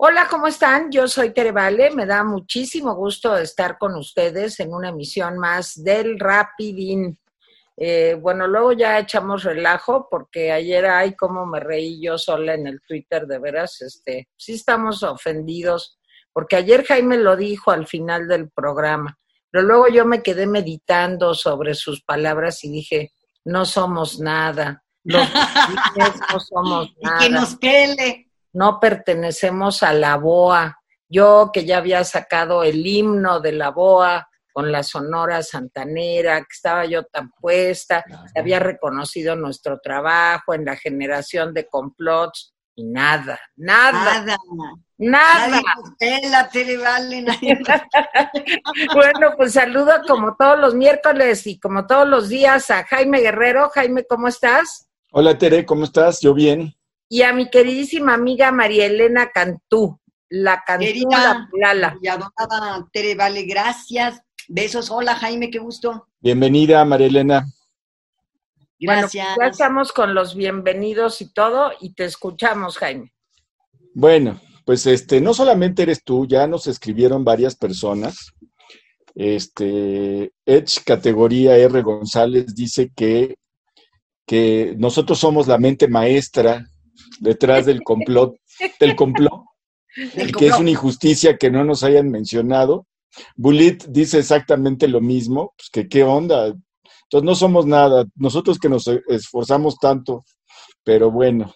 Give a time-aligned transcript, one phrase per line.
[0.00, 0.92] Hola, ¿cómo están?
[0.92, 1.90] Yo soy Tere Vale.
[1.90, 7.18] Me da muchísimo gusto estar con ustedes en una emisión más del Rapidín.
[7.76, 12.68] Eh, bueno, luego ya echamos relajo porque ayer, ay, cómo me reí yo sola en
[12.68, 15.98] el Twitter, de veras, este, sí estamos ofendidos,
[16.32, 19.18] porque ayer Jaime lo dijo al final del programa,
[19.50, 25.22] pero luego yo me quedé meditando sobre sus palabras y dije, no somos nada, los
[26.32, 27.16] no somos nada.
[27.16, 28.27] Y que nos quele
[28.58, 30.80] no pertenecemos a la BOA.
[31.08, 36.48] Yo que ya había sacado el himno de la BOA con la Sonora Santanera, que
[36.50, 38.04] estaba yo tan puesta,
[38.34, 44.24] había reconocido nuestro trabajo en la generación de complots y nada, nada.
[44.24, 44.36] Nada.
[44.98, 45.62] Nada.
[48.94, 53.70] bueno, pues saludo como todos los miércoles y como todos los días a Jaime Guerrero.
[53.72, 54.88] Jaime, ¿cómo estás?
[55.12, 56.20] Hola Tere, ¿cómo estás?
[56.20, 56.74] Yo bien
[57.08, 63.14] y a mi queridísima amiga María Elena Cantú, la Cantú Querida, la Y adorada Tere,
[63.14, 64.20] vale, gracias.
[64.48, 66.08] Besos, hola Jaime, qué gusto.
[66.20, 67.46] Bienvenida, María Elena.
[68.78, 69.34] Gracias.
[69.34, 73.12] Bueno, ya estamos con los bienvenidos y todo, y te escuchamos, Jaime.
[73.94, 78.32] Bueno, pues este, no solamente eres tú, ya nos escribieron varias personas.
[79.14, 83.36] Este, Edge categoría R González dice que,
[84.24, 86.64] que nosotros somos la mente maestra
[87.20, 88.36] detrás del complot,
[88.80, 89.44] del complot,
[90.38, 92.86] que es una injusticia que no nos hayan mencionado.
[93.36, 96.46] Bulit dice exactamente lo mismo, pues que qué onda.
[96.46, 100.24] Entonces no somos nada, nosotros que nos esforzamos tanto,
[100.84, 101.54] pero bueno.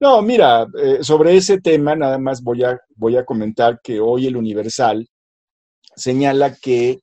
[0.00, 4.26] No, mira, eh, sobre ese tema nada más voy a, voy a comentar que hoy
[4.26, 5.06] el Universal
[5.94, 7.00] señala que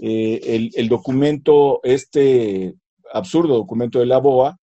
[0.00, 2.74] eh, el, el, documento, este
[3.12, 4.58] absurdo documento de la BOA,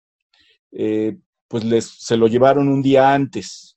[0.73, 1.17] eh,
[1.53, 3.77] pues les, se lo llevaron un día antes.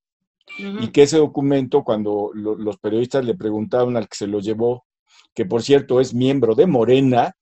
[0.57, 4.85] Y que ese documento, cuando los periodistas le preguntaron al que se lo llevó,
[5.33, 7.35] que por cierto es miembro de Morena,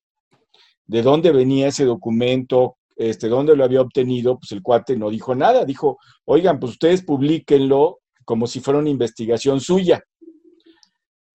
[0.87, 5.35] de dónde venía ese documento, este, dónde lo había obtenido, pues el cuate no dijo
[5.35, 10.03] nada, dijo, oigan, pues ustedes publiquenlo como si fuera una investigación suya.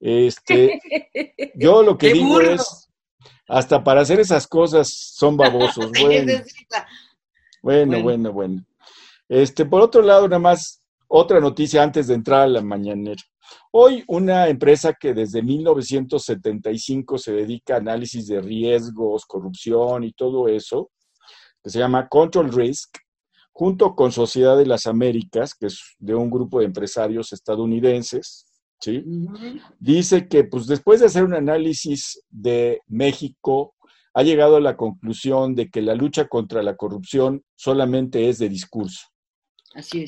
[0.00, 0.80] Este,
[1.54, 2.88] yo lo que digo es,
[3.46, 5.92] hasta para hacer esas cosas son babosos.
[7.62, 8.64] bueno, bueno, bueno.
[9.28, 13.22] Este, por otro lado, nada más otra noticia antes de entrar a la mañanera.
[13.72, 20.48] Hoy una empresa que desde 1975 se dedica a análisis de riesgos, corrupción y todo
[20.48, 20.90] eso,
[21.62, 22.98] que se llama Control Risk,
[23.52, 28.46] junto con Sociedad de las Américas, que es de un grupo de empresarios estadounidenses,
[28.80, 29.02] ¿sí?
[29.78, 33.74] Dice que pues después de hacer un análisis de México,
[34.14, 38.48] ha llegado a la conclusión de que la lucha contra la corrupción solamente es de
[38.48, 39.06] discurso.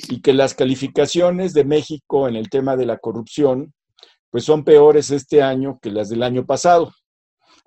[0.09, 3.73] Y que las calificaciones de México en el tema de la corrupción,
[4.31, 6.93] pues son peores este año que las del año pasado.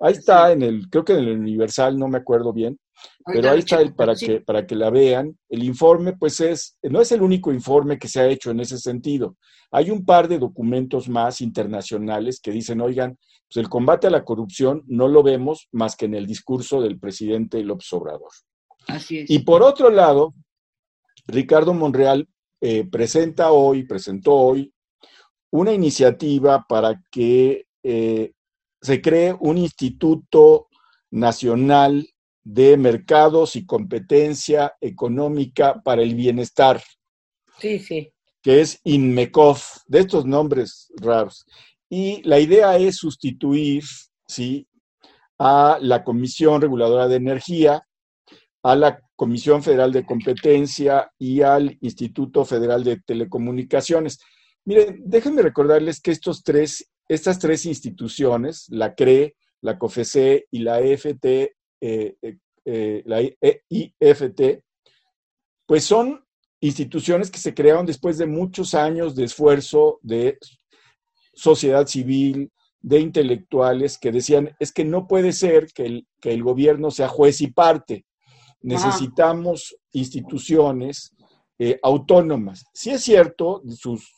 [0.00, 2.78] Ahí está en el, creo que en el Universal, no me acuerdo bien,
[3.24, 5.38] pero ahí está el, para, que, para que la vean.
[5.48, 8.78] El informe, pues es, no es el único informe que se ha hecho en ese
[8.78, 9.36] sentido.
[9.70, 13.18] Hay un par de documentos más internacionales que dicen, oigan,
[13.48, 16.98] pues el combate a la corrupción no lo vemos más que en el discurso del
[16.98, 18.30] presidente López Obrador.
[18.86, 19.30] Así es.
[19.30, 20.34] Y por otro lado,
[21.26, 22.28] Ricardo Monreal
[22.60, 24.72] eh, presenta hoy, presentó hoy,
[25.50, 28.32] una iniciativa para que eh,
[28.80, 30.68] se cree un instituto
[31.10, 32.08] nacional
[32.42, 36.82] de mercados y competencia económica para el bienestar.
[37.58, 38.10] Sí, sí.
[38.42, 41.46] Que es INMECOF, de estos nombres raros.
[41.88, 43.84] Y la idea es sustituir,
[44.26, 44.66] ¿sí?
[45.38, 47.86] a la Comisión Reguladora de Energía,
[48.62, 54.18] a la Comisión Federal de Competencia y al Instituto Federal de Telecomunicaciones.
[54.64, 60.80] Miren, déjenme recordarles que estos tres, estas tres instituciones, la CRE, la COFECE y la
[60.80, 64.62] EFT, eh, eh, eh, la IFT,
[65.66, 66.24] pues son
[66.60, 70.38] instituciones que se crearon después de muchos años de esfuerzo de
[71.34, 72.50] sociedad civil,
[72.80, 77.08] de intelectuales que decían, es que no puede ser que el, que el gobierno sea
[77.08, 78.04] juez y parte
[78.64, 81.14] necesitamos instituciones
[81.58, 82.64] eh, autónomas.
[82.72, 83.62] Si es cierto,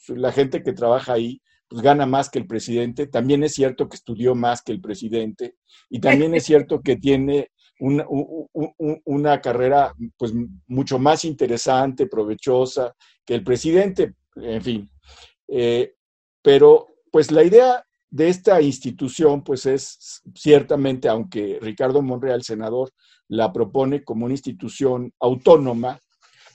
[0.09, 3.97] la gente que trabaja ahí pues, gana más que el presidente, también es cierto que
[3.97, 5.57] estudió más que el presidente
[5.91, 10.33] y también es cierto que tiene una, carrera pues,
[10.67, 12.95] mucho más interesante, provechosa
[13.25, 14.91] que el presidente, en fin.
[15.49, 15.93] Eh,
[16.41, 22.91] pero pues la idea de esta institución pues es ciertamente, aunque Ricardo Monreal, senador,
[23.29, 25.99] la propone como una institución autónoma,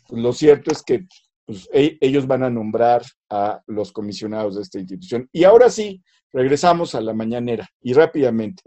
[0.08, 1.06] pues lo cierto es que
[1.46, 5.28] pues, e, ellos van a nombrar a los comisionados de esta institución.
[5.32, 6.02] Y ahora sí,
[6.32, 8.64] regresamos a la mañanera y rápidamente.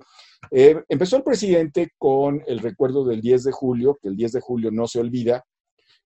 [0.50, 4.40] Eh, empezó el presidente con el recuerdo del 10 de julio, que el 10 de
[4.40, 5.44] julio no se olvida.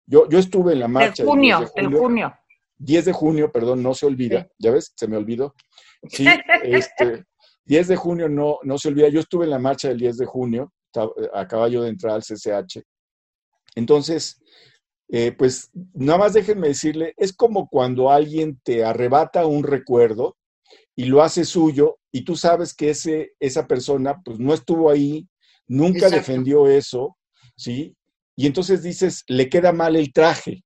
[0.06, 1.24] Yo, yo estuve en la marcha.
[1.24, 2.34] De junio, del 10 de junio.
[2.78, 4.48] 10 de junio, perdón, no se olvida.
[4.58, 4.94] ¿Ya ves?
[4.96, 5.54] Se me olvidó.
[6.10, 6.26] Sí,
[6.64, 7.26] este,
[7.66, 9.08] 10 de junio no, no se olvida.
[9.10, 10.74] Yo estuve en la marcha del 10 de junio,
[11.34, 12.82] a caballo de entrada al CCH.
[13.76, 14.42] Entonces,
[15.10, 20.38] eh, pues nada más déjenme decirle, es como cuando alguien te arrebata un recuerdo
[20.96, 25.28] y lo hace suyo y tú sabes que ese, esa persona pues no estuvo ahí,
[25.68, 27.18] nunca defendió eso,
[27.56, 27.96] ¿sí?
[28.36, 30.64] Y entonces dices, le queda mal el traje.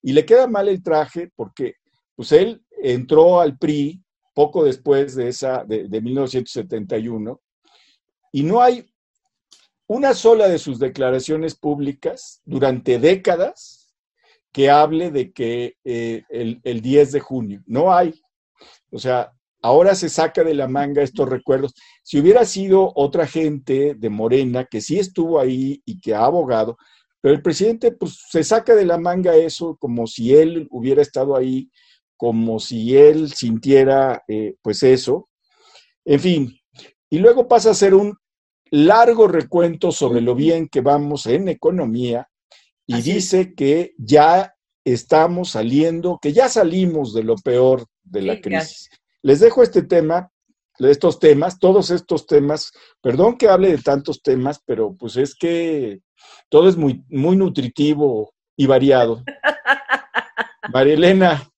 [0.00, 1.74] Y le queda mal el traje porque
[2.14, 4.00] pues él entró al PRI
[4.34, 7.40] poco después de esa, de, de 1971,
[8.32, 8.91] y no hay
[9.92, 13.92] una sola de sus declaraciones públicas durante décadas
[14.50, 17.62] que hable de que eh, el, el, 10 de junio.
[17.66, 18.18] No hay.
[18.90, 21.74] O sea, ahora se saca de la manga estos recuerdos.
[22.02, 26.78] Si hubiera sido otra gente de Morena que sí estuvo ahí y que ha abogado,
[27.20, 31.36] pero el presidente pues se saca de la manga eso como si él hubiera estado
[31.36, 31.70] ahí,
[32.16, 35.28] como si él sintiera eh, pues eso.
[36.06, 36.58] En fin,
[37.10, 38.16] y luego pasa a ser un
[38.72, 42.28] largo recuento sobre lo bien que vamos en economía
[42.86, 48.90] y dice que ya estamos saliendo, que ya salimos de lo peor de la crisis.
[49.20, 50.30] Les dejo este tema,
[50.78, 52.72] estos temas, todos estos temas.
[53.02, 56.00] Perdón que hable de tantos temas, pero pues es que
[56.48, 59.22] todo es muy, muy nutritivo y variado.
[60.72, 61.52] María Elena.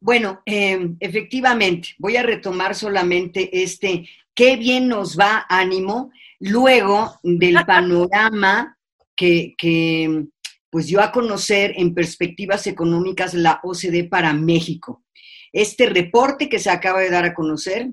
[0.00, 7.56] Bueno, em, efectivamente, voy a retomar solamente este, qué bien nos va ánimo luego del
[7.66, 8.78] panorama
[9.14, 10.26] que, que
[10.70, 15.04] pues dio a conocer en perspectivas económicas la OCDE para México.
[15.52, 17.90] Este reporte que se acaba de dar a conocer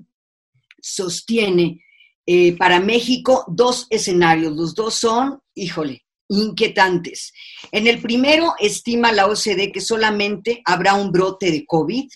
[0.80, 1.84] sostiene
[2.26, 4.56] eh, para México dos escenarios.
[4.56, 7.32] Los dos son, híjole, inquietantes.
[7.72, 12.08] En el primero, estima la OCDE que solamente habrá un brote de COVID,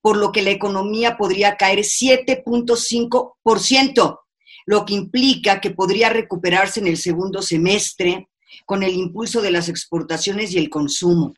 [0.00, 4.20] por lo que la economía podría caer 7.5%,
[4.66, 8.28] lo que implica que podría recuperarse en el segundo semestre
[8.66, 11.34] con el impulso de las exportaciones y el consumo.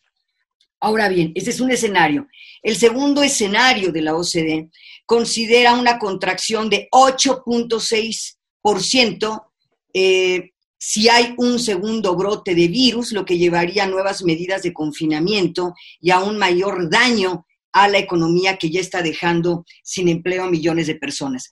[0.81, 2.27] Ahora bien, este es un escenario.
[2.63, 4.71] El segundo escenario de la OCDE
[5.07, 9.43] considera una contracción de 8.6%
[9.95, 14.73] eh, si hay un segundo brote de virus, lo que llevaría a nuevas medidas de
[14.73, 20.45] confinamiento y a un mayor daño a la economía que ya está dejando sin empleo
[20.45, 21.51] a millones de personas.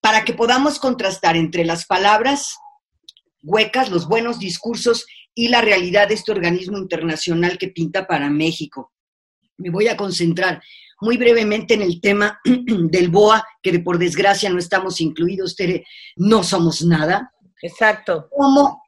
[0.00, 2.56] Para que podamos contrastar entre las palabras
[3.42, 8.92] huecas, los buenos discursos y la realidad de este organismo internacional que pinta para México.
[9.58, 10.62] Me voy a concentrar
[11.00, 15.84] muy brevemente en el tema del BOA, que por desgracia no estamos incluidos, Tere,
[16.16, 17.32] no somos nada.
[17.62, 18.28] Exacto.
[18.30, 18.82] Como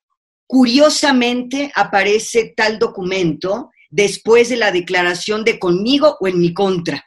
[0.47, 7.07] curiosamente aparece tal documento después de la declaración de conmigo o en mi contra.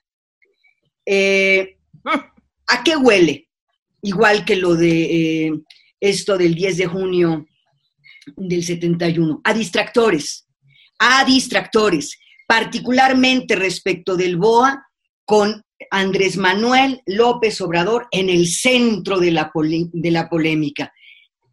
[1.06, 1.78] Eh,
[2.68, 3.50] ¿A qué huele?
[4.04, 5.54] Igual que lo de eh,
[6.00, 7.46] esto del 10 de junio
[8.38, 10.48] del 71, a distractores,
[11.00, 14.88] a distractores, particularmente respecto del BOA,
[15.26, 20.94] con Andrés Manuel López Obrador en el centro de la, de la polémica,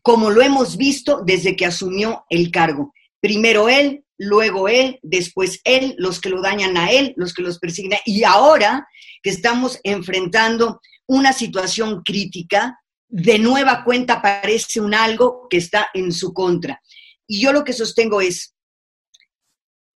[0.02, 2.92] como lo hemos visto desde que asumió el cargo.
[3.20, 7.58] Primero él, luego él, después él, los que lo dañan a él, los que los
[7.58, 7.98] persiguen.
[8.04, 8.86] Y ahora
[9.22, 16.12] que estamos enfrentando una situación crítica, de nueva cuenta aparece un algo que está en
[16.12, 16.80] su contra.
[17.26, 18.54] Y yo lo que sostengo es,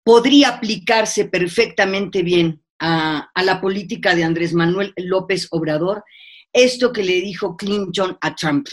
[0.02, 6.04] podría aplicarse perfectamente bien a, a, la política de Andrés Manuel López Obrador
[6.54, 8.68] esto que le dijo Clinton a Trump.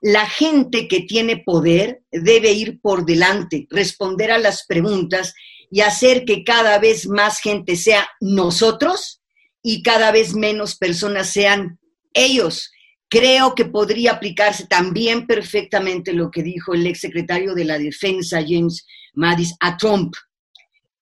[0.00, 5.34] La gente que tiene poder debe ir por delante, responder a las preguntas
[5.70, 9.22] y hacer que cada vez más gente sea nosotros
[9.62, 11.78] y cada vez menos personas sean
[12.12, 12.70] ellos
[13.14, 18.84] Creo que podría aplicarse también perfectamente lo que dijo el exsecretario de la Defensa, James
[19.12, 20.14] Mattis, a Trump.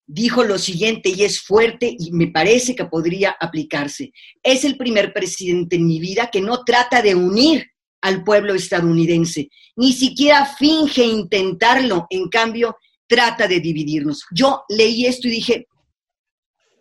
[0.07, 4.13] Dijo lo siguiente y es fuerte y me parece que podría aplicarse.
[4.43, 7.72] Es el primer presidente en mi vida que no trata de unir
[8.03, 14.25] al pueblo estadounidense, ni siquiera finge intentarlo, en cambio trata de dividirnos.
[14.33, 15.67] Yo leí esto y dije,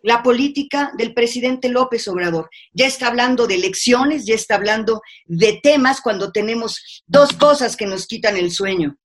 [0.02, 2.50] la política del presidente López Obrador.
[2.72, 7.86] Ya está hablando de elecciones, ya está hablando de temas cuando tenemos dos cosas que
[7.86, 8.96] nos quitan el sueño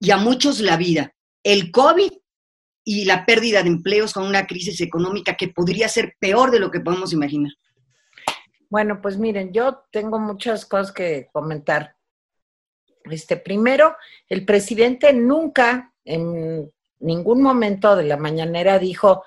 [0.00, 2.12] y a muchos la vida, el COVID
[2.84, 6.70] y la pérdida de empleos con una crisis económica que podría ser peor de lo
[6.70, 7.52] que podemos imaginar.
[8.68, 11.96] Bueno, pues miren, yo tengo muchas cosas que comentar.
[13.04, 13.96] Este, primero,
[14.28, 19.24] el presidente nunca en ningún momento de la mañanera dijo,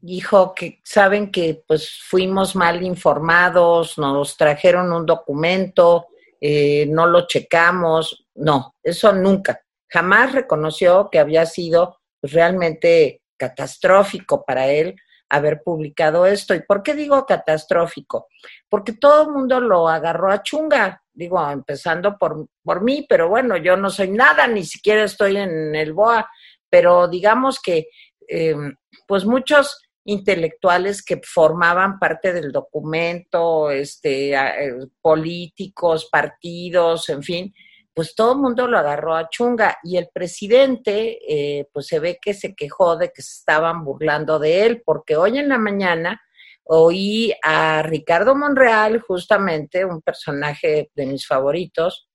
[0.00, 6.06] dijo que saben que pues fuimos mal informados, nos trajeron un documento,
[6.40, 9.62] eh, no lo checamos, no, eso nunca.
[9.88, 14.96] Jamás reconoció que había sido pues, realmente catastrófico para él
[15.28, 16.54] haber publicado esto.
[16.54, 18.28] ¿Y por qué digo catastrófico?
[18.68, 23.56] Porque todo el mundo lo agarró a chunga, digo, empezando por, por mí, pero bueno,
[23.56, 26.28] yo no soy nada, ni siquiera estoy en el BOA,
[26.68, 27.88] pero digamos que
[28.28, 28.74] em,
[29.06, 37.54] pues muchos intelectuales que formaban parte del documento, este, eh, políticos, partidos, en fin,
[37.96, 42.18] pues todo el mundo lo agarró a chunga y el presidente, eh, pues se ve
[42.20, 46.20] que se quejó de que se estaban burlando de él, porque hoy en la mañana
[46.64, 52.06] oí a Ricardo Monreal, justamente un personaje de mis favoritos,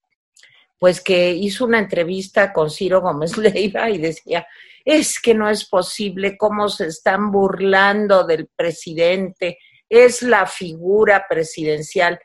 [0.77, 4.45] pues que hizo una entrevista con Ciro Gómez Leiva y decía,
[4.85, 9.57] es que no es posible cómo se están burlando del presidente,
[9.89, 12.19] es la figura presidencial.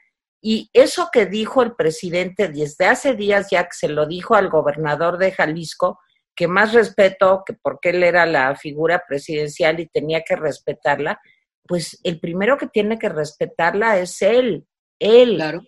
[0.46, 4.48] Y eso que dijo el presidente desde hace días ya que se lo dijo al
[4.48, 5.98] gobernador de Jalisco,
[6.36, 11.20] que más respeto, que porque él era la figura presidencial y tenía que respetarla,
[11.66, 14.68] pues el primero que tiene que respetarla es él,
[15.00, 15.34] él.
[15.34, 15.62] Claro,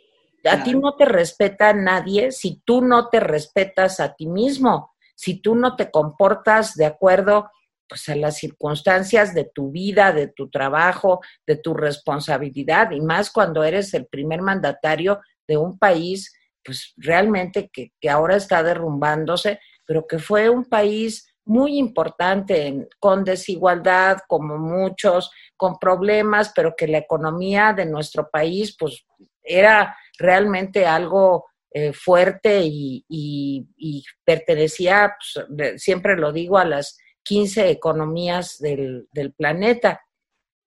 [0.49, 5.41] A ti no te respeta nadie si tú no te respetas a ti mismo si
[5.43, 7.51] tú no te comportas de acuerdo
[7.89, 13.31] pues a las circunstancias de tu vida, de tu trabajo, de tu responsabilidad, y más
[13.31, 16.33] cuando eres el primer mandatario de un país,
[16.65, 24.19] pues realmente que, ahora está derrumbándose, pero que fue un país muy importante, con desigualdad,
[24.29, 29.07] como muchos, con problemas, pero que la economía de nuestro país, pues
[29.43, 38.59] era realmente algo eh, fuerte y, pertenecía, pues, siempre lo digo, a las 15 economías
[38.59, 39.07] del,
[39.37, 40.01] planeta.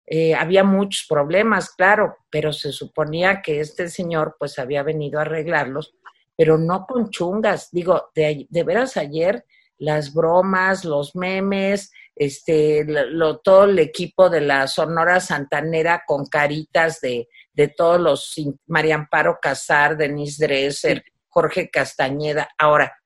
[0.06, 5.24] Eh, había muchos problemas, claro, pero se suponía que este señor pues había venido a
[5.24, 5.96] arreglarlos,
[6.38, 7.70] pero no con chungas.
[7.72, 9.44] Digo, de, de veras ayer
[9.80, 17.02] las bromas, los memes, este, lo, todo el equipo de la Sonora Santanera con caritas
[17.02, 18.36] de, de todos los,
[18.68, 22.50] María Amparo Casar, Denise Dresser, Jorge Castañeda.
[22.60, 23.01] Ahora,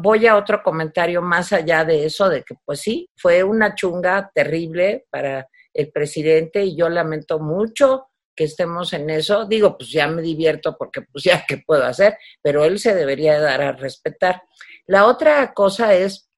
[0.00, 4.30] voy a otro comentario más allá de eso, de que pues sí, fue una chunga
[4.34, 9.46] terrible para el presidente y yo lamento mucho que estemos en eso.
[9.46, 13.40] Digo, pues ya me divierto porque pues ya qué puedo hacer, pero él se debería
[13.40, 14.42] dar a respetar.
[14.86, 16.28] La otra cosa es,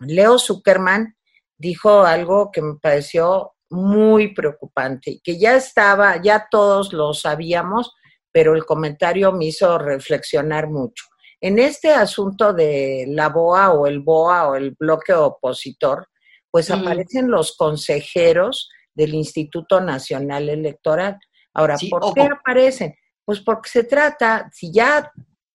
[0.00, 1.16] Leo Zuckerman
[1.56, 7.94] dijo algo que me pareció muy preocupante, que ya estaba, ya todos lo sabíamos,
[8.32, 11.04] pero el comentario me hizo reflexionar mucho.
[11.40, 16.06] En este asunto de la BOA o el BOA o el bloque opositor,
[16.50, 21.18] pues aparecen los consejeros del Instituto Nacional Electoral.
[21.54, 22.94] Ahora, ¿por qué aparecen?
[23.24, 25.10] Pues porque se trata, si ya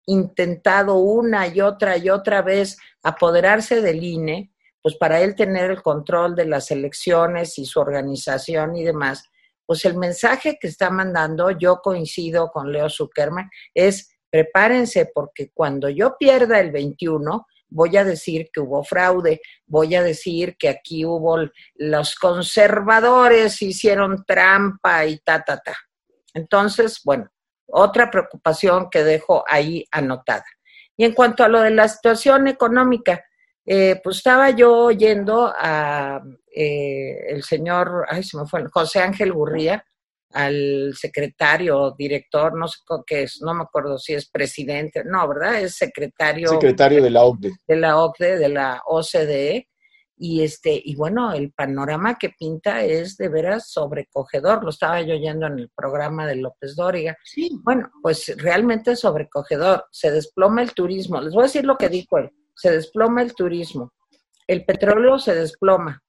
[0.06, 5.82] intentado una y otra y otra vez apoderarse del INE, pues para él tener el
[5.82, 9.24] control de las elecciones y su organización y demás,
[9.66, 15.88] pues el mensaje que está mandando, yo coincido con Leo Zuckerman, es prepárense porque cuando
[15.88, 21.04] yo pierda el 21, voy a decir que hubo fraude, voy a decir que aquí
[21.04, 21.38] hubo
[21.76, 25.76] los conservadores hicieron trampa y ta, ta, ta.
[26.34, 27.30] Entonces, bueno,
[27.68, 30.46] otra preocupación que dejo ahí anotada.
[30.96, 33.24] Y en cuanto a lo de la situación económica,
[33.64, 36.20] eh, pues estaba yo oyendo a
[36.52, 39.86] eh, el señor, ay, se me fue, José Ángel Gurría,
[40.34, 45.60] al secretario, director, no sé qué es, no me acuerdo si es presidente, no, ¿verdad?
[45.60, 46.48] Es secretario.
[46.48, 47.52] Secretario de la OCDE.
[47.66, 49.68] De la OCDE, de la OCDE.
[50.16, 54.62] Y este, y bueno, el panorama que pinta es de veras sobrecogedor.
[54.62, 57.16] Lo estaba yo oyendo en el programa de López Dóriga.
[57.24, 57.50] Sí.
[57.64, 59.86] Bueno, pues realmente sobrecogedor.
[59.90, 61.20] Se desploma el turismo.
[61.20, 63.92] Les voy a decir lo que dijo él se desploma el turismo,
[64.46, 66.02] el petróleo se desploma,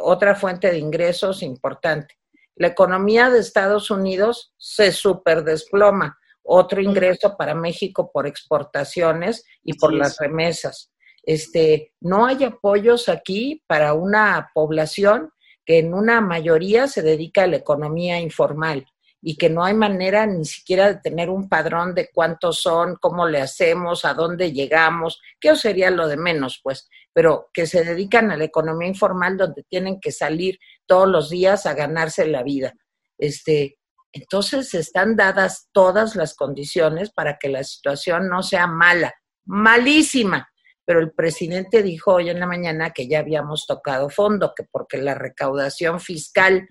[0.00, 2.17] otra fuente de ingresos importante.
[2.58, 9.94] La economía de Estados Unidos se superdesploma, otro ingreso para México por exportaciones y por
[9.94, 10.90] las remesas.
[11.22, 15.30] Este, no hay apoyos aquí para una población
[15.64, 18.86] que en una mayoría se dedica a la economía informal
[19.20, 23.26] y que no hay manera ni siquiera de tener un padrón de cuántos son, cómo
[23.26, 28.30] le hacemos, a dónde llegamos, que sería lo de menos, pues, pero que se dedican
[28.30, 32.74] a la economía informal donde tienen que salir todos los días a ganarse la vida.
[33.18, 33.78] Este,
[34.12, 40.48] entonces están dadas todas las condiciones para que la situación no sea mala, malísima.
[40.84, 44.96] Pero el presidente dijo hoy en la mañana que ya habíamos tocado fondo, que porque
[44.96, 46.66] la recaudación fiscal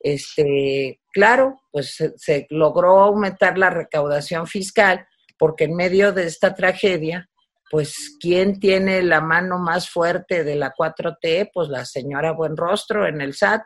[0.00, 5.06] este, claro, pues se, logró aumentar la recaudación fiscal
[5.38, 7.28] porque en medio de esta tragedia,
[7.70, 11.50] pues ¿quién tiene la mano más fuerte de la 4T?
[11.52, 13.62] Pues la señora Buenrostro en el SAT.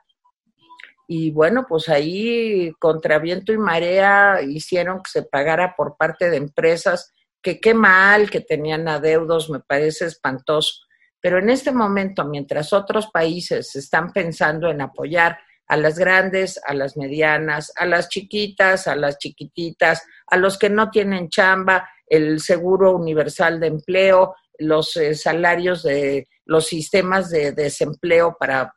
[1.08, 6.36] Y bueno, pues ahí contra viento y marea hicieron que se pagara por parte de
[6.36, 7.12] empresas
[7.42, 10.82] que qué mal que tenían adeudos, me parece espantoso.
[11.20, 15.38] Pero en este momento, mientras otros países están pensando en apoyar
[15.68, 20.70] a las grandes, a las medianas, a las chiquitas, a las chiquititas, a los que
[20.70, 27.52] no tienen chamba, el seguro universal de empleo, los eh, salarios de los sistemas de
[27.52, 28.74] desempleo para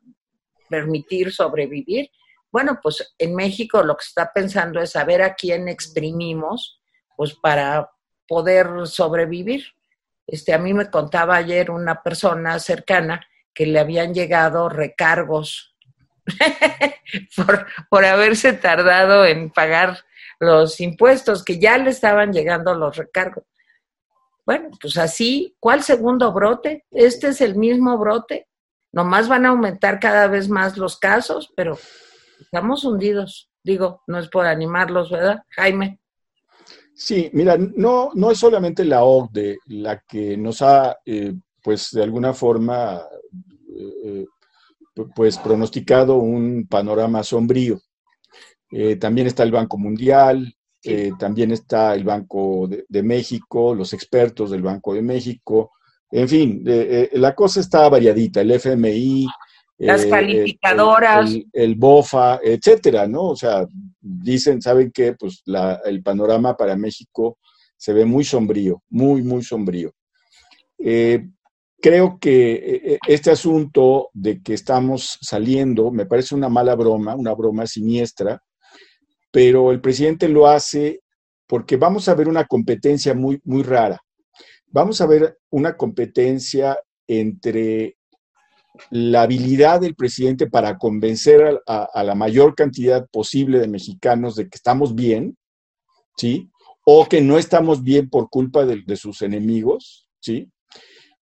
[0.68, 2.10] permitir sobrevivir.
[2.52, 6.82] Bueno, pues en México lo que está pensando es saber a quién exprimimos,
[7.16, 7.92] pues para
[8.28, 9.64] poder sobrevivir.
[10.26, 13.22] Este, a mí me contaba ayer una persona cercana
[13.54, 15.69] que le habían llegado recargos
[17.36, 20.00] por, por haberse tardado en pagar
[20.40, 23.44] los impuestos, que ya le estaban llegando los recargos.
[24.46, 26.86] Bueno, pues así, ¿cuál segundo brote?
[26.92, 28.48] Este es el mismo brote.
[28.92, 31.78] Nomás van a aumentar cada vez más los casos, pero
[32.40, 33.52] estamos hundidos.
[33.64, 36.00] Digo, no es por animarlos, ¿verdad, Jaime?
[36.96, 41.34] Sí, mira, no, no es solamente la OCDE la que nos ha, eh,
[41.64, 43.02] pues de alguna forma,
[43.76, 44.26] eh, eh,
[45.16, 47.80] pues pronosticado un panorama sombrío.
[48.72, 50.54] Eh, también está el Banco Mundial,
[50.84, 55.72] eh, también está el Banco de, México, los expertos del Banco de México,
[56.12, 59.28] en fin, eh, la cosa está variadita, el FMI,
[59.78, 63.30] las calificadoras, el, BOFA, etcétera, ¿no?
[63.30, 63.66] O sea,
[64.00, 65.14] dicen, ¿saben qué?
[65.14, 65.44] Pues
[65.86, 67.38] el panorama para México
[67.78, 69.94] se ve muy sombrío, muy, muy sombrío
[71.82, 77.16] creo que eh, eh, este asunto de que estamos saliendo me parece una mala broma,
[77.16, 78.42] una broma siniestra,
[79.32, 81.02] pero el presidente lo hace
[81.48, 84.00] porque vamos a ver una competencia muy, muy rara.
[84.68, 87.96] Vamos a ver una competencia entre
[88.92, 94.56] la habilidad del presidente para convencer a, la mayor cantidad posible de mexicanos de que
[94.56, 95.38] estamos bien,
[96.18, 96.52] ¿sí?
[96.86, 100.50] O que no estamos bien por culpa de, de sus enemigos, ¿sí?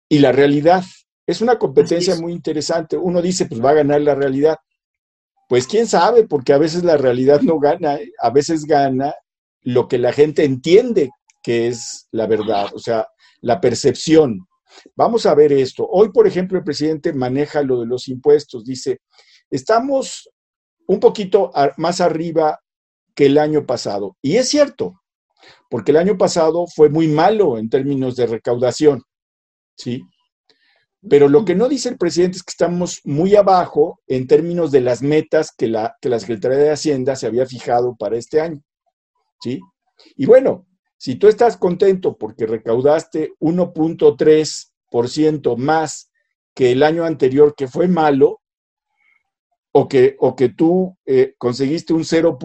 [0.09, 0.83] Y la realidad.
[1.27, 2.97] Es una competencia muy interesante.
[2.97, 4.57] Uno dice, pues va a ganar la realidad.
[5.49, 8.11] Pues quién sabe, porque a veces la realidad no gana, ¿eh?
[8.19, 9.13] a veces gana
[9.61, 11.09] lo que la gente entiende
[11.41, 13.07] que es la verdad, o sea,
[13.41, 14.47] la percepción.
[14.95, 15.87] Vamos a ver esto.
[15.87, 18.65] Hoy, por ejemplo, el presidente maneja lo de los impuestos.
[18.65, 19.01] Dice,
[19.51, 20.29] estamos
[20.87, 22.59] un poquito más arriba
[23.13, 24.17] que el año pasado.
[24.21, 25.01] Y es cierto,
[25.69, 29.03] porque el año pasado fue muy malo en términos de recaudación.
[29.75, 30.03] ¿Sí?
[31.07, 34.81] Pero lo que no dice el presidente es que estamos muy abajo en términos de
[34.81, 38.63] las metas que la, que la Secretaría de Hacienda se había fijado para este año,
[39.39, 39.59] ¿sí?
[40.15, 40.65] Y bueno,
[40.97, 46.09] si tú estás contento porque recaudaste 1.3% más
[46.55, 48.41] que el año anterior que fue malo,
[49.77, 52.39] o que, o que tú eh, conseguiste un 0.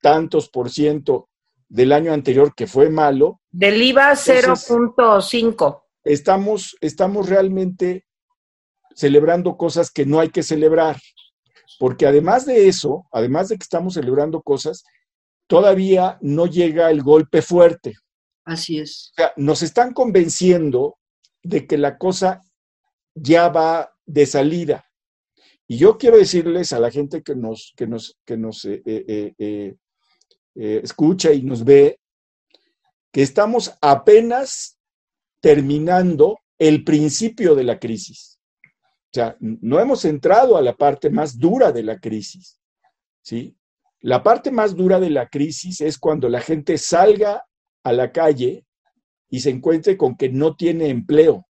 [0.00, 1.28] tantos por ciento
[1.68, 3.42] del año anterior que fue malo.
[3.50, 8.06] Del IVA 0.5 estamos, estamos realmente
[8.94, 11.00] celebrando cosas que no hay que celebrar.
[11.78, 14.84] Porque además de eso, además de que estamos celebrando cosas,
[15.46, 17.94] todavía no llega el golpe fuerte.
[18.44, 19.12] Así es.
[19.12, 20.98] O sea, nos están convenciendo
[21.42, 22.42] de que la cosa
[23.14, 24.84] ya va de salida.
[25.66, 29.74] Y yo quiero decirles a la gente que nos, que nos, que nos eh, eh,
[30.54, 31.98] eh, escucha y nos ve,
[33.10, 34.78] que estamos apenas
[35.42, 38.38] terminando el principio de la crisis.
[38.64, 42.58] O sea, no hemos entrado a la parte más dura de la crisis.
[43.20, 43.54] ¿sí?
[44.00, 47.44] La parte más dura de la crisis es cuando la gente salga
[47.82, 48.64] a la calle
[49.28, 51.46] y se encuentre con que no tiene empleo.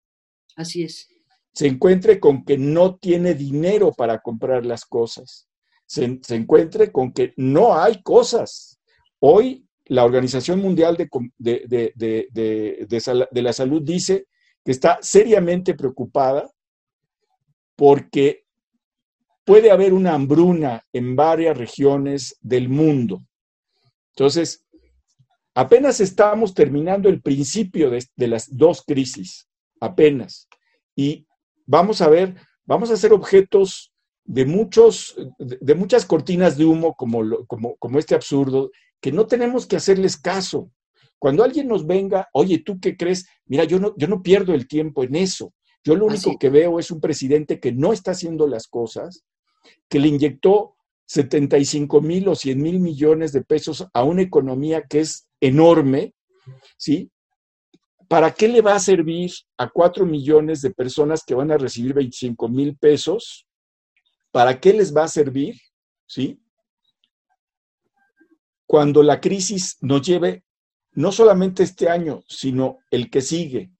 [0.55, 1.07] Así es.
[1.53, 5.47] Se encuentre con que no tiene dinero para comprar las cosas.
[5.85, 8.79] Se, se encuentre con que no hay cosas.
[9.19, 11.07] Hoy la Organización Mundial de,
[13.31, 14.27] la Salud dice
[14.63, 16.49] que está seriamente preocupada
[17.75, 18.45] porque
[19.45, 23.25] puede haber una hambruna en varias regiones del mundo.
[24.15, 24.65] Entonces,
[25.53, 29.47] apenas estamos terminando el principio de, de las dos crisis,
[29.79, 30.49] apenas.
[30.95, 31.25] Y
[31.65, 33.93] vamos a ver, vamos a ser objetos
[34.27, 38.69] de, muchos, de, muchas cortinas de humo como, como, como este absurdo,
[39.01, 40.71] que no tenemos que hacerles caso.
[41.19, 43.27] Cuando alguien nos venga, oye, ¿tú qué crees?
[43.45, 45.53] Mira, yo no, yo no pierdo el tiempo en eso.
[45.83, 49.23] Yo lo único que veo es un presidente que no está haciendo las cosas,
[49.89, 54.99] que le inyectó 75 mil o 100 mil millones de pesos a una economía que
[54.99, 56.13] es enorme,
[56.77, 57.09] ¿sí?
[58.09, 61.93] ¿Para qué le va a servir a 4 millones de personas que van a recibir
[61.93, 63.47] 25 mil pesos
[64.37, 65.55] ¿para qué les va a servir?
[66.05, 66.39] ¿Sí?
[68.67, 70.43] Cuando la crisis nos lleve
[70.91, 73.71] no solamente este año, sino el que sigue.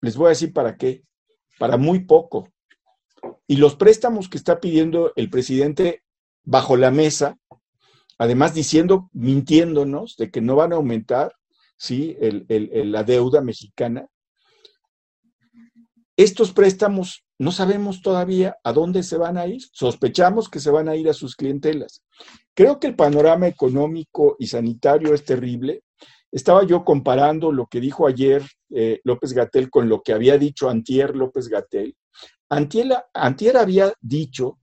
[0.00, 1.04] Les voy a decir para qué.
[1.58, 2.48] Para muy poco.
[3.46, 6.02] Y los préstamos que está pidiendo el presidente
[6.44, 7.38] bajo la mesa,
[8.18, 11.34] además diciendo, mintiéndonos de que no van a aumentar
[11.76, 12.16] ¿sí?
[12.20, 14.06] la deuda mexicana,
[16.22, 19.62] estos préstamos no sabemos todavía a dónde se van a ir.
[19.72, 22.02] Sospechamos que se van a ir a sus clientelas.
[22.52, 25.82] Creo que el panorama económico y sanitario es terrible.
[26.30, 30.68] Estaba yo comparando lo que dijo ayer eh, López Gatel con lo que había dicho
[30.68, 31.96] Antier López Gatel.
[32.50, 34.58] Antier, Antier había dicho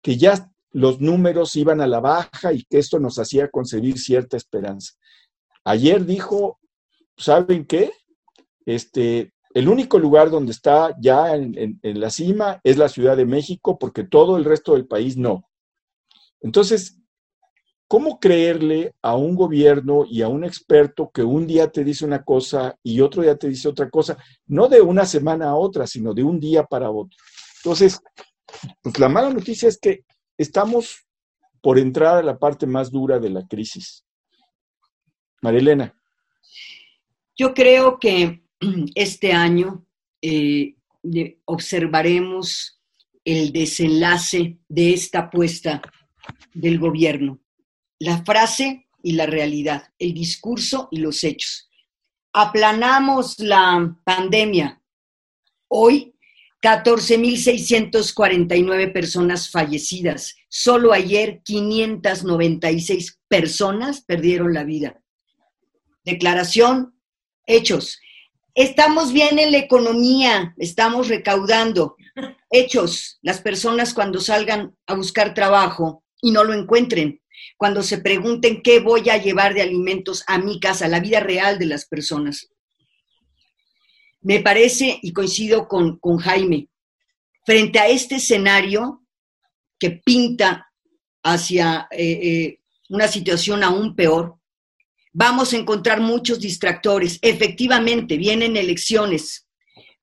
[0.00, 4.38] que ya los números iban a la baja y que esto nos hacía concebir cierta
[4.38, 4.94] esperanza.
[5.64, 6.58] Ayer dijo,
[7.18, 7.92] ¿saben qué?
[8.64, 13.78] Este, el único lugar donde está ya en, la cima es la Ciudad de México,
[13.78, 15.48] porque todo el resto del país no.
[16.40, 16.98] Entonces,
[17.88, 22.24] ¿cómo creerle a un gobierno y a un experto que un día te dice una
[22.24, 24.16] cosa y otro día te dice otra cosa?
[24.46, 27.16] No de una semana a otra, sino de un día para otro.
[27.56, 28.00] Entonces,
[28.82, 30.04] pues la mala noticia es que
[30.38, 31.06] estamos
[31.60, 34.04] por entrar a la parte más dura de la crisis.
[35.42, 35.94] Marilena.
[37.36, 38.42] Yo creo que
[38.94, 39.84] este año
[40.22, 40.76] eh,
[41.44, 42.80] observaremos
[43.24, 45.80] el desenlace de esta apuesta
[46.54, 47.40] del gobierno.
[47.98, 51.68] La frase y la realidad, el discurso y los hechos.
[52.32, 54.80] Aplanamos la pandemia.
[55.68, 56.14] Hoy,
[56.62, 60.36] 14.649 personas fallecidas.
[60.48, 65.00] Solo ayer, 596 personas perdieron la vida.
[66.04, 66.94] Declaración,
[67.46, 67.98] hechos.
[68.60, 71.96] Estamos bien en la economía, estamos recaudando.
[72.50, 77.22] Hechos, las personas cuando salgan a buscar trabajo y no lo encuentren,
[77.56, 81.58] cuando se pregunten qué voy a llevar de alimentos a mi casa, la vida real
[81.58, 82.50] de las personas.
[84.20, 86.68] Me parece, y coincido con, con Jaime,
[87.46, 89.06] frente a este escenario
[89.78, 90.70] que pinta
[91.22, 94.36] hacia eh, eh, una situación aún peor,
[95.12, 97.18] vamos a encontrar muchos distractores.
[97.22, 99.46] Efectivamente, vienen elecciones,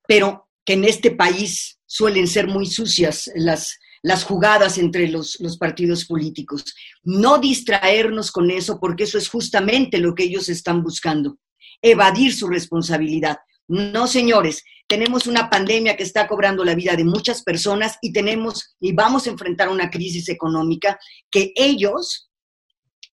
[0.07, 5.57] pero que en este país suelen ser muy sucias las, las jugadas entre los, los,
[5.57, 6.65] partidos políticos.
[7.03, 11.37] No distraernos con eso, porque eso es justamente lo que ellos están buscando,
[11.81, 13.37] evadir su responsabilidad.
[13.69, 18.75] No, señores, tenemos una pandemia que está cobrando la vida de muchas personas y tenemos
[18.79, 20.97] y vamos a enfrentar una crisis económica
[21.29, 22.29] que ellos,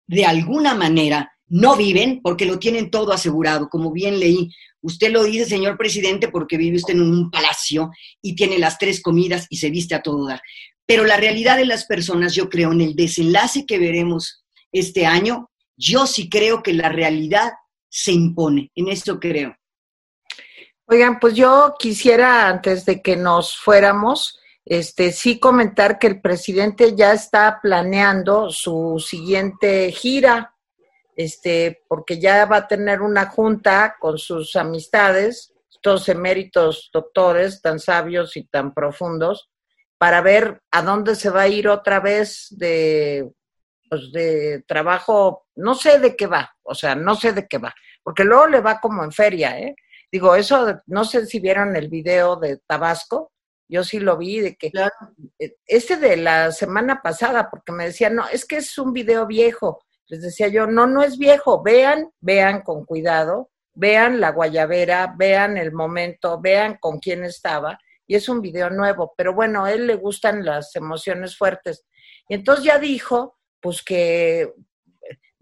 [0.06, 4.50] de alguna manera, no viven porque lo tienen todo asegurado, como bien leí.
[4.80, 9.00] Usted lo dice, señor presidente, porque vive usted en un palacio y tiene las tres
[9.00, 10.42] comidas y se viste a todo dar.
[10.84, 15.48] Pero la realidad de las personas, yo creo, en el desenlace que veremos este año,
[15.76, 17.52] yo sí creo que la realidad
[17.88, 18.72] se impone.
[18.74, 19.54] En esto creo.
[20.86, 26.96] Oigan, pues yo quisiera, antes de que nos fuéramos, este, sí comentar que el presidente
[26.96, 30.53] ya está planeando su siguiente gira
[31.16, 37.78] este, porque ya va a tener una junta con sus amistades, estos eméritos doctores tan
[37.78, 39.50] sabios y tan profundos,
[39.98, 43.30] para ver a dónde se va a ir otra vez de,
[43.88, 47.74] pues de trabajo, no sé de qué va, o sea, no sé de qué va,
[48.02, 49.74] porque luego le va como en feria, ¿eh?
[50.10, 53.32] Digo, eso, no sé si vieron el video de Tabasco,
[53.68, 54.92] yo sí lo vi, de que claro.
[55.66, 59.83] este de la semana pasada, porque me decían, no, es que es un video viejo,
[60.06, 65.56] les decía yo, no, no es viejo, vean, vean con cuidado, vean la guayabera, vean
[65.56, 69.86] el momento, vean con quién estaba, y es un video nuevo, pero bueno, a él
[69.86, 71.86] le gustan las emociones fuertes.
[72.28, 74.52] Y entonces ya dijo, pues que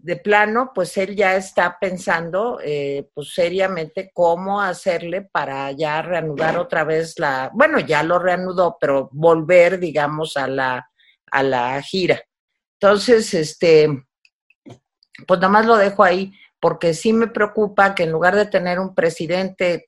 [0.03, 6.57] de plano, pues él ya está pensando, eh, pues seriamente, cómo hacerle para ya reanudar
[6.57, 10.89] otra vez la, bueno, ya lo reanudó, pero volver, digamos, a la,
[11.31, 12.21] a la gira.
[12.81, 13.87] Entonces, este,
[15.27, 18.79] pues nada más lo dejo ahí, porque sí me preocupa que en lugar de tener
[18.79, 19.85] un presidente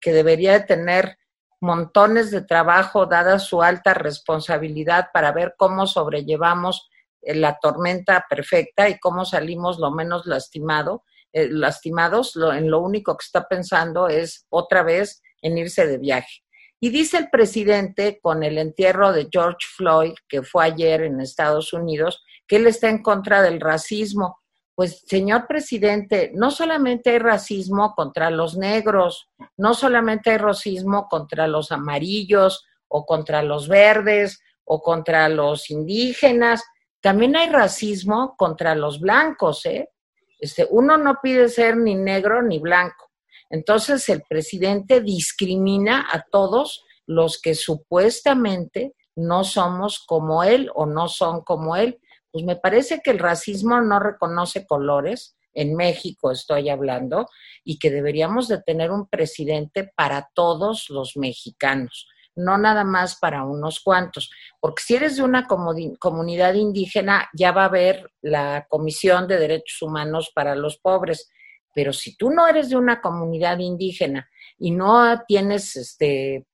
[0.00, 1.18] que debería de tener
[1.60, 6.88] montones de trabajo, dada su alta responsabilidad para ver cómo sobrellevamos
[7.22, 12.80] eh, la tormenta perfecta y cómo salimos lo menos lastimado, eh, lastimados, lo, en lo
[12.80, 16.42] único que está pensando es otra vez en irse de viaje.
[16.80, 21.72] Y dice el presidente con el entierro de George Floyd, que fue ayer en Estados
[21.72, 24.38] Unidos, que él está en contra del racismo.
[24.78, 31.48] Pues, señor presidente, no solamente hay racismo contra los negros, no solamente hay racismo contra
[31.48, 36.62] los amarillos o contra los verdes o contra los indígenas,
[37.00, 39.90] también hay racismo contra los blancos, ¿eh?
[40.38, 43.10] Este, uno no pide ser ni negro ni blanco.
[43.50, 51.08] Entonces el presidente discrimina a todos los que supuestamente no somos como él o no
[51.08, 51.98] son como él.
[52.30, 57.26] Pues me parece que el racismo no reconoce colores, en México estoy hablando,
[57.64, 63.44] y que deberíamos de tener un presidente para todos los mexicanos, no nada más para
[63.44, 69.26] unos cuantos, porque si eres de una comunidad indígena ya va a haber la Comisión
[69.26, 71.28] de Derechos Humanos para los Pobres,
[71.74, 76.46] pero si tú no eres de una comunidad indígena y no tienes este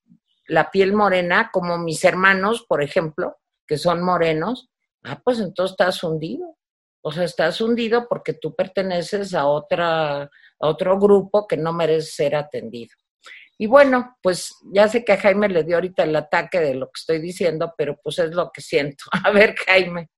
[0.47, 4.69] la piel morena, como mis hermanos, por ejemplo, que son morenos,
[5.05, 6.55] ah, pues entonces estás hundido.
[7.01, 12.11] O sea, estás hundido porque tú perteneces a, otra, a otro grupo que no merece
[12.11, 12.91] ser atendido.
[13.57, 16.87] Y bueno, pues ya sé que a Jaime le dio ahorita el ataque de lo
[16.87, 19.05] que estoy diciendo, pero pues es lo que siento.
[19.23, 20.09] A ver, Jaime.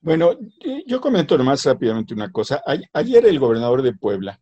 [0.00, 0.36] Bueno,
[0.86, 2.62] yo comento nomás rápidamente una cosa.
[2.92, 4.40] Ayer el gobernador de Puebla,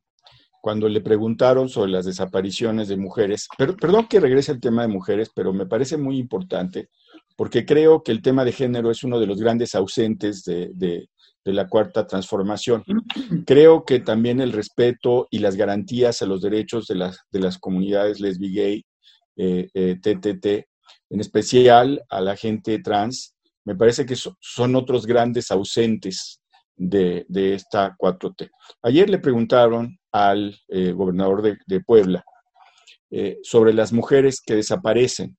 [0.63, 4.89] cuando le preguntaron sobre las desapariciones de mujeres, pero, perdón que regrese al tema de
[4.89, 6.89] mujeres, pero me parece muy importante
[7.41, 11.09] porque creo que el tema de género es uno de los grandes ausentes de,
[11.45, 12.85] la cuarta transformación.
[13.47, 17.57] Creo que también el respeto y las garantías a los derechos de las, de las
[17.57, 18.83] comunidades lesbi gay,
[19.37, 20.65] TTT, eh, eh,
[21.09, 26.43] en especial a la gente trans, me parece que son otros grandes ausentes
[26.77, 28.51] de, esta 4T.
[28.83, 32.23] Ayer le preguntaron al eh, gobernador de, Puebla
[33.43, 35.39] sobre las mujeres que desaparecen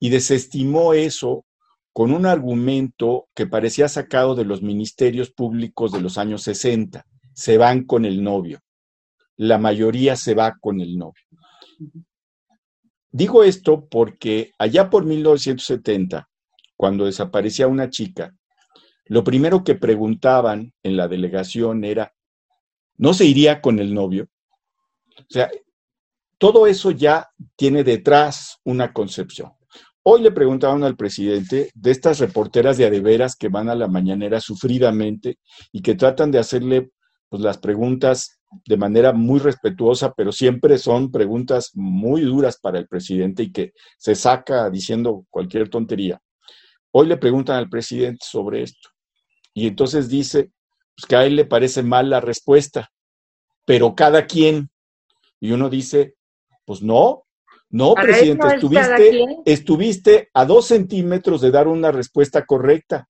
[0.00, 1.44] y desestimó eso
[1.92, 7.04] con un argumento que parecía sacado de los ministerios públicos de los años 60.
[7.34, 8.60] Se van con el novio.
[9.36, 11.24] La mayoría se va con el novio.
[13.10, 16.28] Digo esto porque allá por 1970,
[16.76, 18.32] cuando desaparecía una chica,
[19.06, 22.12] lo primero que preguntaban en la delegación era,
[22.96, 24.28] ¿no se iría con el novio?
[25.18, 25.50] O sea,
[26.36, 29.57] todo eso ya tiene detrás una concepción.
[30.10, 34.40] Hoy le preguntaban al presidente de estas reporteras de adeveras que van a la mañanera
[34.40, 35.38] sufridamente
[35.70, 36.92] y que tratan de hacerle
[37.28, 42.88] pues, las preguntas de manera muy respetuosa, pero siempre son preguntas muy duras para el
[42.88, 46.18] presidente y que se saca diciendo cualquier tontería.
[46.90, 48.88] Hoy le preguntan al presidente sobre esto
[49.52, 50.52] y entonces dice
[50.96, 52.88] pues, que a él le parece mal la respuesta,
[53.66, 54.70] pero cada quien.
[55.38, 56.14] Y uno dice,
[56.64, 57.27] pues no,
[57.70, 63.08] no, presidente, estuviste, estuviste a dos centímetros de dar una respuesta correcta,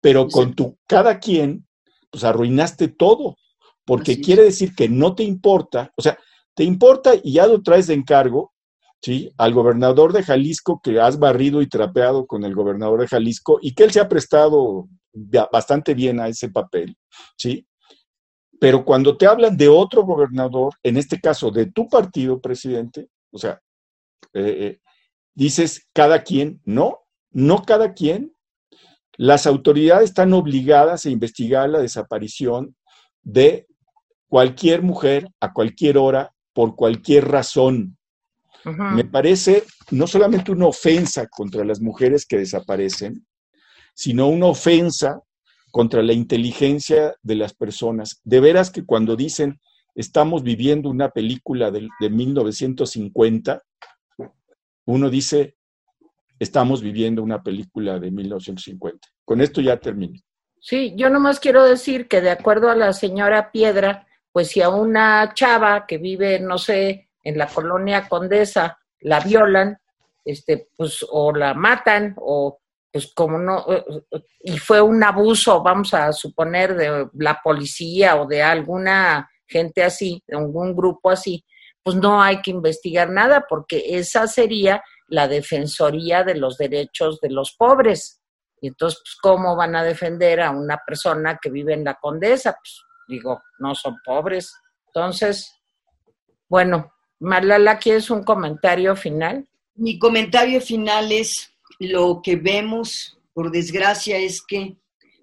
[0.00, 1.66] pero con tu cada quien,
[2.10, 3.36] pues arruinaste todo,
[3.86, 6.18] porque quiere decir que no te importa, o sea,
[6.54, 8.52] te importa y ya lo traes de encargo,
[9.02, 9.32] ¿sí?
[9.38, 13.74] Al gobernador de Jalisco que has barrido y trapeado con el gobernador de Jalisco y
[13.74, 14.88] que él se ha prestado
[15.50, 16.96] bastante bien a ese papel,
[17.36, 17.66] ¿sí?
[18.60, 23.38] Pero cuando te hablan de otro gobernador, en este caso de tu partido, presidente, o
[23.38, 23.60] sea,
[24.32, 24.80] eh, eh,
[25.34, 28.32] dices cada quien, no, no cada quien.
[29.16, 32.76] Las autoridades están obligadas a investigar la desaparición
[33.22, 33.66] de
[34.28, 37.96] cualquier mujer a cualquier hora por cualquier razón.
[38.64, 43.26] Me parece no solamente una ofensa contra las mujeres que desaparecen,
[43.94, 45.20] sino una ofensa
[45.70, 48.20] contra la inteligencia de las personas.
[48.24, 49.60] De veras que cuando dicen
[49.94, 53.62] estamos viviendo una película de, de 1950,
[54.86, 55.56] uno dice,
[56.38, 59.08] estamos viviendo una película de 1950.
[59.24, 60.20] Con esto ya termino.
[60.60, 64.70] Sí, yo nomás quiero decir que de acuerdo a la señora Piedra, pues si a
[64.70, 69.78] una chava que vive, no sé, en la colonia Condesa, la violan,
[70.24, 72.58] este, pues o la matan o
[72.94, 78.14] pues como no, eh, eh, y fue un abuso, vamos a suponer, de la policía
[78.14, 81.44] o de alguna gente así, de algún grupo así,
[81.84, 87.30] pues no hay que investigar nada porque esa sería la defensoría de los derechos de
[87.30, 88.22] los pobres.
[88.60, 92.56] Y entonces, pues, ¿cómo van a defender a una persona que vive en la condesa?
[92.58, 94.54] Pues digo, no son pobres.
[94.86, 95.60] Entonces,
[96.48, 99.46] bueno, Malala, ¿quieres un comentario final?
[99.74, 104.78] Mi comentario final es lo que vemos, por desgracia, es que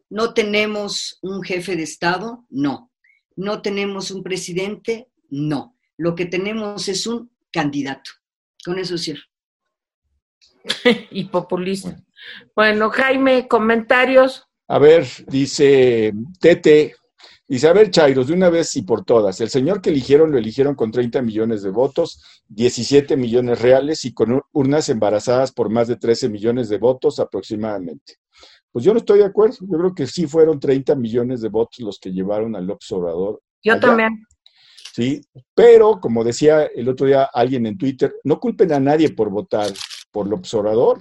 [0.09, 2.91] no tenemos un jefe de Estado, no.
[3.35, 5.77] No tenemos un presidente, no.
[6.01, 8.09] Lo que tenemos es un candidato.
[8.65, 9.21] Con eso cierro.
[11.11, 11.95] y populista.
[12.55, 14.43] Bueno, Jaime, comentarios.
[14.67, 16.95] A ver, dice Tete,
[17.47, 20.39] dice, a ver, Chairos, de una vez y por todas, el señor que eligieron lo
[20.39, 25.87] eligieron con 30 millones de votos, 17 millones reales y con urnas embarazadas por más
[25.87, 28.15] de 13 millones de votos aproximadamente.
[28.71, 31.79] Pues yo no estoy de acuerdo, yo creo que sí fueron 30 millones de votos
[31.81, 33.39] los que llevaron al López Obrador.
[33.63, 34.25] Yo también.
[34.93, 35.21] Sí,
[35.55, 39.71] pero como decía el otro día alguien en Twitter, no culpen a nadie por votar
[40.11, 40.99] por el observador.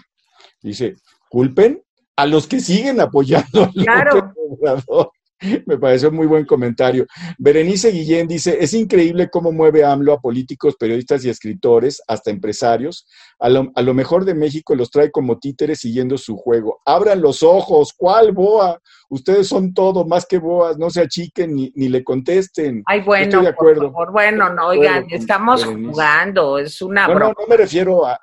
[0.62, 0.96] Dice,
[1.28, 1.82] culpen
[2.16, 4.32] a los que siguen apoyando al claro.
[4.48, 5.10] observador.
[5.66, 7.06] Me pareció muy buen comentario.
[7.38, 13.06] Berenice Guillén dice, es increíble cómo mueve AMLO a políticos, periodistas y escritores, hasta empresarios.
[13.38, 16.80] A lo, a lo, mejor de México los trae como títeres siguiendo su juego.
[16.84, 18.78] Abran los ojos, ¿cuál boa?
[19.08, 22.82] Ustedes son todo, más que boas, no se achiquen ni, ni le contesten.
[22.86, 23.80] Ay, bueno, Estoy de acuerdo.
[23.82, 25.90] por favor, bueno, no, oigan, estamos Berenice.
[25.90, 27.34] jugando, es una no, broma.
[27.36, 28.18] No, no me refiero a, a,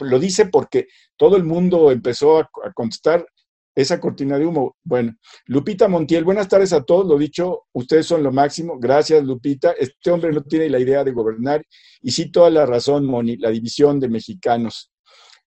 [0.00, 0.86] lo dice porque
[1.16, 3.26] todo el mundo empezó a, a contestar
[3.74, 4.76] esa cortina de humo.
[4.82, 5.14] Bueno,
[5.46, 7.06] Lupita Montiel, buenas tardes a todos.
[7.06, 8.78] Lo dicho, ustedes son lo máximo.
[8.78, 9.72] Gracias, Lupita.
[9.72, 11.64] Este hombre no tiene la idea de gobernar.
[12.00, 14.90] Y sí, toda la razón, Moni, la división de mexicanos.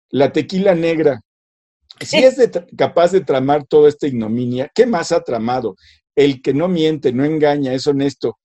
[0.09, 1.21] La tequila negra.
[2.01, 2.37] Si es
[2.77, 5.75] capaz de tramar toda esta ignominia, ¿qué más ha tramado?
[6.15, 8.37] El que no miente, no engaña, es honesto.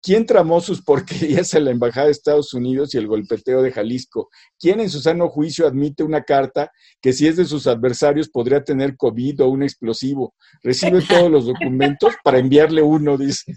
[0.00, 4.28] ¿Quién tramó sus porquerías en la Embajada de Estados Unidos y el golpeteo de Jalisco?
[4.58, 8.62] ¿Quién en su sano juicio admite una carta que si es de sus adversarios podría
[8.62, 10.34] tener COVID o un explosivo?
[10.62, 13.56] Recibe todos los documentos para enviarle uno, dice.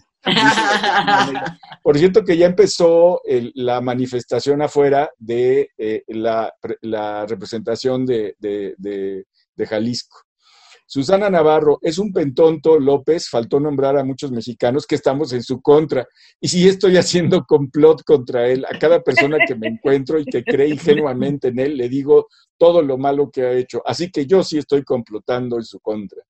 [1.83, 8.35] Por cierto que ya empezó el, la manifestación afuera de eh, la, la, representación de,
[8.39, 9.25] de, de,
[9.55, 10.21] de Jalisco.
[10.93, 15.61] Susana Navarro, es un pentonto López, faltó nombrar a muchos mexicanos que estamos en su
[15.61, 16.05] contra.
[16.41, 20.43] Y si estoy haciendo complot contra él, a cada persona que me encuentro y que
[20.43, 22.27] cree ingenuamente en él, le digo
[22.57, 23.81] todo lo malo que ha hecho.
[23.85, 26.21] Así que yo sí estoy complotando en su contra.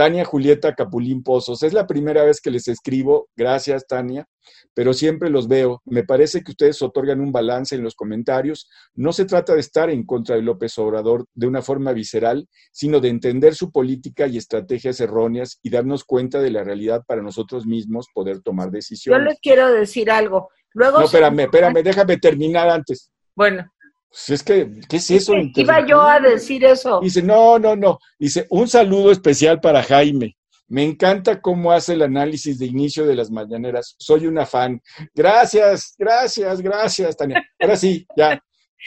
[0.00, 4.26] Tania Julieta Capulín Pozos, es la primera vez que les escribo, gracias Tania,
[4.72, 5.82] pero siempre los veo.
[5.84, 8.66] Me parece que ustedes otorgan un balance en los comentarios.
[8.94, 12.98] No se trata de estar en contra de López Obrador de una forma visceral, sino
[13.00, 17.66] de entender su política y estrategias erróneas y darnos cuenta de la realidad para nosotros
[17.66, 19.22] mismos poder tomar decisiones.
[19.22, 20.48] Yo les quiero decir algo.
[20.72, 23.10] Luego no, espérame, espérame, déjame terminar antes.
[23.36, 23.70] Bueno.
[24.10, 25.34] Pues es que, ¿qué es eso?
[25.54, 27.00] Iba yo a decir eso.
[27.00, 27.98] Dice, no, no, no.
[28.18, 30.36] Dice, un saludo especial para Jaime.
[30.66, 33.94] Me encanta cómo hace el análisis de inicio de las mañaneras.
[33.98, 34.80] Soy una fan.
[35.14, 37.44] Gracias, gracias, gracias, Tania.
[37.60, 38.40] Ahora sí, ya.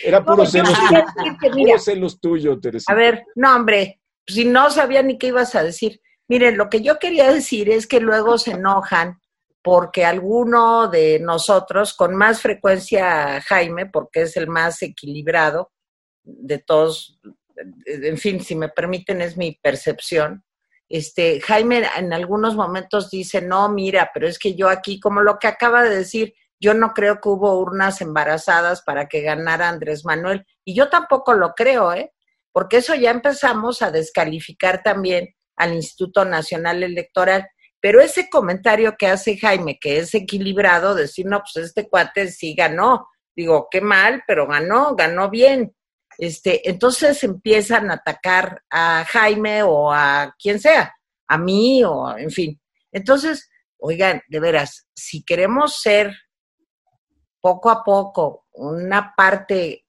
[0.03, 1.05] Era puro no, celos tuyo.
[1.53, 2.91] Puro celos tuyo, Teresa.
[2.91, 6.01] A ver, no, hombre, si no sabía ni qué ibas a decir.
[6.27, 9.19] Miren, lo que yo quería decir es que luego se enojan
[9.63, 15.71] porque alguno de nosotros, con más frecuencia Jaime, porque es el más equilibrado
[16.23, 17.19] de todos,
[17.86, 20.43] en fin, si me permiten, es mi percepción.
[20.89, 25.39] Este, Jaime en algunos momentos dice, no, mira, pero es que yo aquí, como lo
[25.39, 30.06] que acaba de decir, yo no creo que hubo urnas embarazadas para que ganara Andrés
[30.06, 30.45] Manuel.
[30.63, 32.13] Y yo tampoco lo creo, ¿eh?
[32.52, 37.49] Porque eso ya empezamos a descalificar también al Instituto Nacional Electoral.
[37.84, 42.56] Pero ese comentario que hace Jaime, que es equilibrado, decir, no, pues este cuate sí
[42.56, 43.10] ganó.
[43.36, 45.76] Digo, qué mal, pero ganó, ganó bien.
[46.17, 50.96] Este, entonces empiezan a atacar a Jaime o a quien sea,
[51.28, 52.62] a mí o en fin.
[52.89, 56.15] Entonces, oigan, de veras, si queremos ser
[57.41, 59.86] poco a poco una parte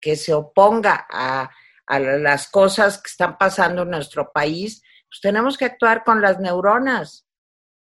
[0.00, 1.50] que se oponga a,
[1.88, 6.40] a las cosas que están pasando en nuestro país, pues tenemos que actuar con las
[6.40, 7.23] neuronas.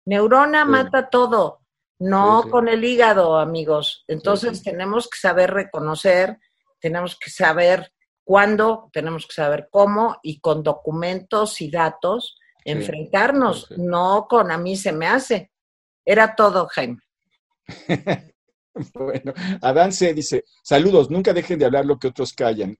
[0.05, 0.69] Neurona sí.
[0.69, 1.61] mata todo,
[1.99, 2.51] no sí, sí.
[2.51, 4.03] con el hígado, amigos.
[4.07, 6.37] Entonces tenemos que saber reconocer,
[6.79, 7.91] tenemos que saber
[8.23, 14.75] cuándo, tenemos que saber cómo y con documentos y datos enfrentarnos, no con a mí
[14.75, 15.51] se me hace.
[16.05, 16.99] Era todo, Jaime.
[18.93, 20.13] bueno, Adán C.
[20.13, 22.77] dice, saludos, nunca dejen de hablar lo que otros callan.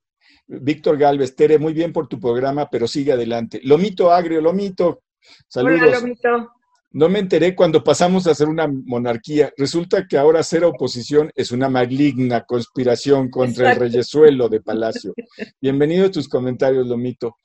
[0.47, 3.61] Víctor Galvez, Tere, muy bien por tu programa, pero sigue adelante.
[3.63, 5.03] Lomito Agrio, Lomito.
[5.47, 5.81] Saludos.
[5.81, 6.51] Hola, Lomito.
[6.93, 9.53] No me enteré cuando pasamos a ser una monarquía.
[9.55, 13.85] Resulta que ahora ser oposición es una maligna conspiración contra Exacto.
[13.85, 15.13] el reyesuelo de Palacio.
[15.61, 17.37] Bienvenido a tus comentarios, Lomito.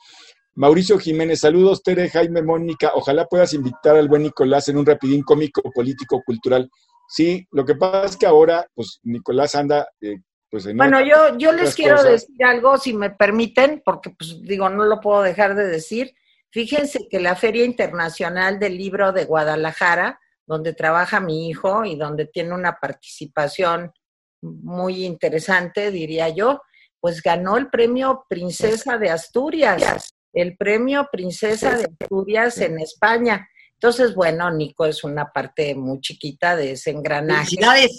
[0.56, 2.90] Mauricio Jiménez, saludos, Tere, Jaime, Mónica.
[2.94, 6.68] Ojalá puedas invitar al buen Nicolás en un rapidín cómico, político, cultural.
[7.08, 10.16] Sí, lo que pasa es que ahora, pues Nicolás anda, eh,
[10.50, 14.68] pues en Bueno, yo, yo les quiero decir algo, si me permiten, porque pues digo,
[14.70, 16.14] no lo puedo dejar de decir.
[16.56, 22.24] Fíjense que la Feria Internacional del Libro de Guadalajara, donde trabaja mi hijo y donde
[22.24, 23.92] tiene una participación
[24.40, 26.62] muy interesante, diría yo,
[26.98, 33.46] pues ganó el premio Princesa de Asturias, el premio Princesa de Asturias en España.
[33.74, 37.54] Entonces, bueno, Nico es una parte muy chiquita de ese engranaje,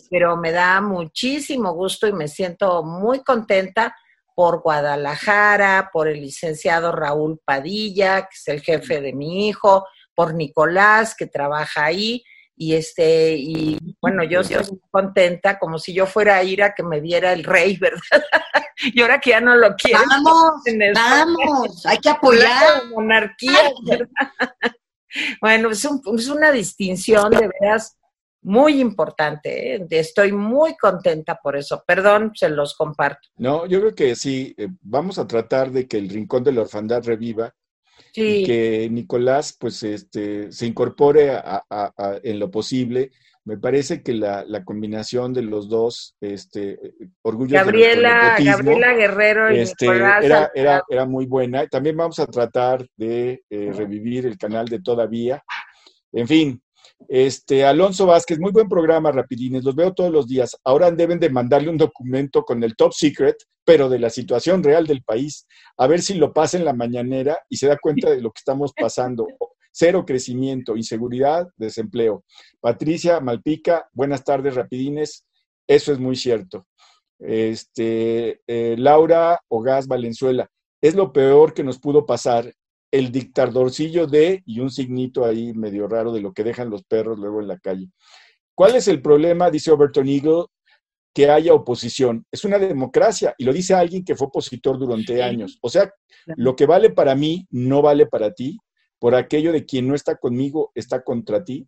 [0.09, 3.95] pero me da muchísimo gusto y me siento muy contenta
[4.37, 10.35] por Guadalajara, por el licenciado Raúl Padilla, que es el jefe de mi hijo, por
[10.35, 12.23] Nicolás, que trabaja ahí,
[12.55, 16.75] y este, y bueno, yo estoy muy contenta, como si yo fuera a ir a
[16.75, 18.23] que me viera el rey, ¿verdad?
[18.79, 20.03] y ahora que ya no lo quiero.
[20.07, 20.61] Vamos,
[20.93, 22.45] vamos, hay que apoyar.
[22.45, 24.07] La monarquía, ¿verdad?
[25.41, 25.83] Bueno, es,
[26.29, 27.97] una distinción de veras
[28.47, 29.75] muy importante.
[29.75, 29.87] ¿eh?
[29.89, 31.83] Estoy muy contenta por eso.
[31.85, 33.27] Perdón, se los comparto.
[33.37, 34.53] No, yo creo que sí.
[34.57, 37.53] Eh, vamos a tratar de que el rincón de la orfandad reviva.
[38.13, 41.39] Y que Nicolás, pues, este, se incorpore
[42.23, 43.11] en lo posible
[43.47, 46.77] me parece que la, combinación de los dos, este,
[47.21, 51.65] orgullo Gabriela, Gabriela Guerrero y este, era, era, era, muy buena.
[51.67, 55.41] También vamos a tratar de eh, revivir el canal de Todavía.
[56.11, 56.61] En fin,
[57.07, 60.57] este, Alonso Vázquez, muy buen programa, Rapidines, los veo todos los días.
[60.63, 64.87] Ahora deben de mandarle un documento con el top secret, pero de la situación real
[64.87, 65.45] del país,
[65.77, 68.39] a ver si lo pasa en la mañanera y se da cuenta de lo que
[68.39, 69.27] estamos pasando
[69.77, 72.23] cero crecimiento, inseguridad, desempleo.
[72.59, 75.23] Patricia Malpica, buenas tardes, rapidines.
[75.67, 76.65] Eso es muy cierto.
[77.19, 80.49] Este, eh, Laura Ogaz Valenzuela,
[80.81, 82.51] es lo peor que nos pudo pasar
[82.91, 87.19] el dictadorcillo de, y un signito ahí medio raro de lo que dejan los perros
[87.19, 87.89] luego en la calle.
[88.55, 90.45] ¿Cuál es el problema, dice Overton Eagle,
[91.13, 92.25] que haya oposición?
[92.31, 95.57] Es una democracia, y lo dice alguien que fue opositor durante años.
[95.61, 95.91] O sea,
[96.25, 98.57] lo que vale para mí no vale para ti,
[98.99, 101.67] por aquello de quien no está conmigo está contra ti,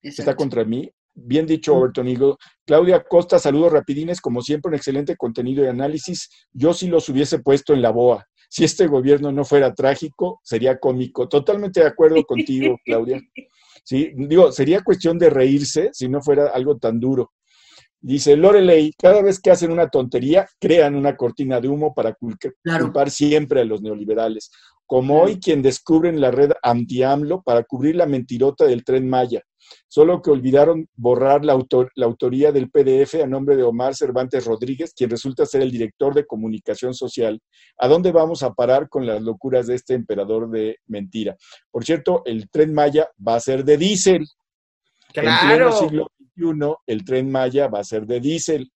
[0.00, 0.90] está contra mí.
[1.14, 2.34] Bien dicho, Overton Eagle.
[2.64, 6.28] Claudia Costa, saludos rapidines, como siempre, un excelente contenido de análisis.
[6.52, 8.26] Yo sí los hubiese puesto en la boa.
[8.48, 11.28] Si este gobierno no fuera trágico, sería cómico.
[11.28, 13.20] Totalmente de acuerdo contigo, Claudia.
[13.84, 17.32] Sí, digo, sería cuestión de reírse si no fuera algo tan duro.
[18.00, 23.10] Dice Lorelei, cada vez que hacen una tontería, crean una cortina de humo para culpar
[23.10, 24.52] siempre a los neoliberales.
[24.92, 29.40] Como hoy quien descubren la red anti-AMLO para cubrir la mentirota del tren Maya.
[29.88, 31.58] Solo que olvidaron borrar la,
[31.94, 36.12] la autoría del PDF a nombre de Omar Cervantes Rodríguez, quien resulta ser el director
[36.12, 37.40] de comunicación social.
[37.78, 41.38] ¿A dónde vamos a parar con las locuras de este emperador de mentira?
[41.70, 44.26] Por cierto, el tren Maya va a ser de diésel.
[45.14, 45.70] Claro
[46.86, 48.70] el tren Maya va a ser de diésel.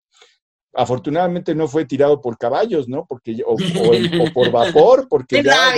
[0.79, 3.03] Afortunadamente no fue tirado por caballos, ¿no?
[3.07, 3.55] Porque, o,
[4.33, 5.73] por vapor, porque ya,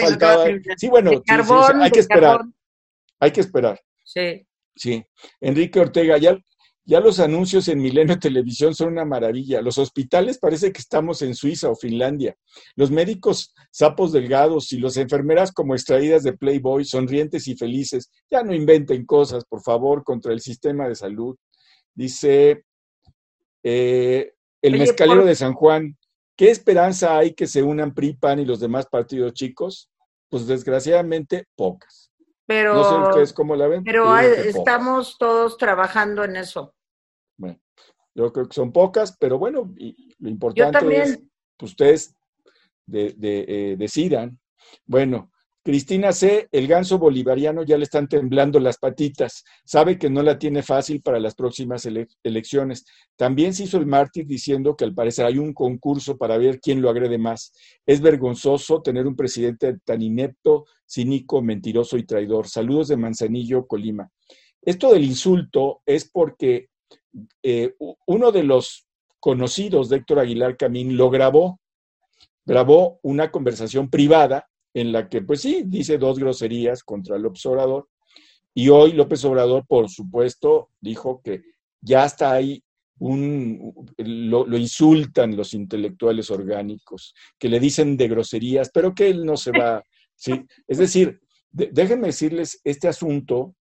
[0.00, 0.44] faltaba...
[0.76, 2.42] Sí, bueno, hay que esperar.
[3.18, 3.80] Hay que esperar.
[4.04, 4.46] Sí.
[4.76, 5.04] Sí.
[5.40, 6.38] Enrique Ortega, ya,
[6.84, 9.60] ya los anuncios en Milenio Televisión son una maravilla.
[9.62, 12.36] Los hospitales parece que estamos en Suiza o Finlandia.
[12.76, 18.12] Los médicos sapos delgados y las enfermeras como extraídas de Playboy, sonrientes y felices.
[18.30, 21.36] Ya no inventen cosas, por favor, contra el sistema de salud.
[21.92, 22.62] Dice
[23.64, 25.96] eh, el mezcalero de San Juan.
[26.36, 29.90] ¿Qué esperanza hay que se unan PRI, PAN y los demás partidos chicos?
[30.28, 32.12] Pues desgraciadamente pocas.
[32.46, 33.82] Pero, no sé ustedes cómo la ven.
[33.82, 36.74] Pero estamos todos trabajando en eso.
[37.36, 37.58] Bueno,
[38.14, 39.74] yo creo que son pocas, pero bueno,
[40.18, 41.18] lo importante es
[41.56, 42.14] que ustedes
[42.92, 44.38] eh, decidan.
[44.84, 45.32] Bueno,
[45.66, 49.42] Cristina C., el ganso bolivariano ya le están temblando las patitas.
[49.64, 51.88] Sabe que no la tiene fácil para las próximas
[52.22, 52.86] elecciones.
[53.16, 56.80] También se hizo el mártir diciendo que al parecer hay un concurso para ver quién
[56.80, 57.52] lo agrede más.
[57.84, 62.46] Es vergonzoso tener un presidente tan inepto, cínico, mentiroso y traidor.
[62.46, 64.08] Saludos de Manzanillo, Colima.
[64.62, 66.68] Esto del insulto es porque
[67.42, 67.74] eh,
[68.06, 68.86] uno de los
[69.18, 71.58] conocidos de Héctor Aguilar Camín lo grabó,
[72.44, 74.46] grabó una conversación privada
[74.76, 77.88] en la que, pues sí, dice dos groserías contra López Obrador.
[78.52, 81.44] Y hoy López Obrador, por supuesto, dijo que
[81.80, 82.62] ya está ahí
[82.98, 89.38] un, lo, insultan los intelectuales orgánicos, que le dicen de groserías, pero que él no
[89.38, 89.82] se va.
[90.14, 90.44] ¿sí?
[90.68, 91.20] Es decir,
[91.50, 93.54] déjenme decirles, este asunto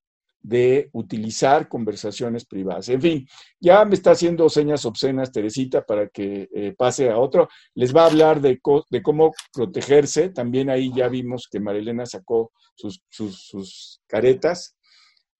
[0.43, 2.89] de utilizar conversaciones privadas.
[2.89, 3.27] En fin,
[3.59, 7.47] ya me está haciendo señas obscenas Teresita para que eh, pase a otro.
[7.73, 10.29] Les va a hablar de, de, cómo protegerse.
[10.29, 14.75] También ahí ya vimos que Marilena sacó sus, sus caretas.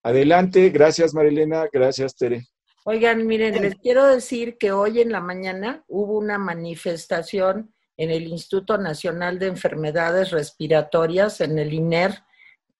[0.02, 2.46] Adelante, gracias Marilena, gracias Tere.
[2.86, 8.24] Oigan, miren, les quiero decir que hoy en la mañana hubo una manifestación en el
[8.24, 12.22] Instituto Nacional de Enfermedades Respiratorias, en el INER,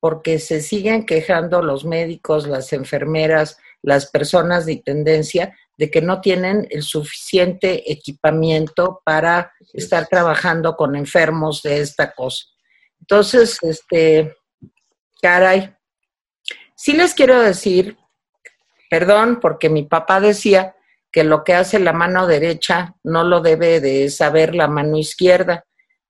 [0.05, 6.21] porque se siguen quejando los médicos, las enfermeras, las personas de tendencia de que no
[6.21, 12.45] tienen el suficiente equipamiento para estar trabajando con enfermos de esta cosa.
[13.01, 14.37] Entonces, este,
[15.23, 15.75] caray,
[16.77, 17.97] sí les quiero decir,
[18.91, 20.77] perdón, porque mi papá decía
[21.11, 25.65] que lo que hace la mano derecha no lo debe de saber la mano izquierda,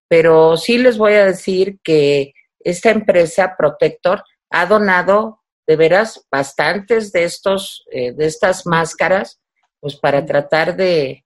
[0.08, 2.34] pero sí les voy a decir que
[2.64, 9.40] esta empresa Protector ha donado de veras bastantes de estos, eh, de estas máscaras,
[9.80, 11.24] pues para tratar de,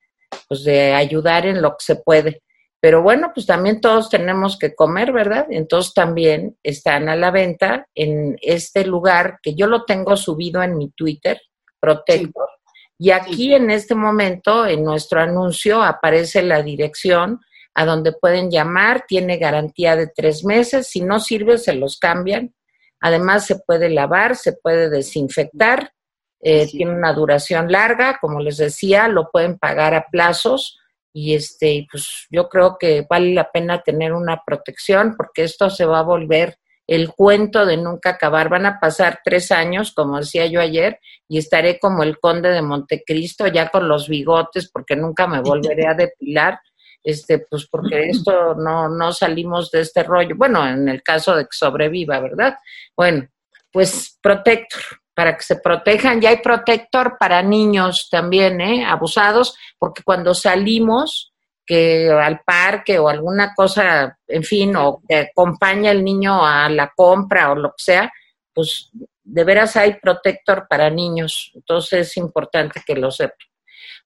[0.49, 2.43] pues de ayudar en lo que se puede.
[2.81, 5.47] Pero bueno, pues también todos tenemos que comer, ¿verdad?
[5.51, 10.77] Entonces también están a la venta en este lugar que yo lo tengo subido en
[10.77, 11.41] mi Twitter,
[11.81, 12.49] Protector.
[12.97, 17.41] Y aquí en este momento, en nuestro anuncio, aparece la dirección
[17.79, 22.53] a donde pueden llamar, tiene garantía de tres meses, si no sirve se los cambian,
[22.99, 25.93] además se puede lavar, se puede desinfectar,
[26.41, 30.77] eh, tiene una duración larga, como les decía, lo pueden pagar a plazos
[31.13, 35.85] y este, pues yo creo que vale la pena tener una protección porque esto se
[35.85, 36.59] va a volver
[36.89, 38.49] el cuento de nunca acabar.
[38.49, 40.99] Van a pasar tres años, como decía yo ayer,
[41.29, 45.87] y estaré como el conde de Montecristo, ya con los bigotes, porque nunca me volveré
[45.87, 46.59] a depilar
[47.03, 50.35] este, pues porque esto no, no salimos de este rollo.
[50.37, 52.57] Bueno, en el caso de que sobreviva, ¿verdad?
[52.97, 53.29] Bueno,
[53.71, 54.83] pues protector,
[55.15, 56.21] para que se protejan.
[56.21, 58.85] Ya hay protector para niños también, ¿eh?
[58.85, 61.33] Abusados, porque cuando salimos,
[61.69, 66.91] que al parque o alguna cosa, en fin, o que acompaña el niño a la
[66.97, 68.13] compra o lo que sea,
[68.55, 68.91] pues
[69.23, 71.53] de veras hay protector para niños.
[71.55, 73.47] Entonces es importante que lo sepan.